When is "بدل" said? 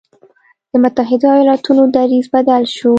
2.33-2.63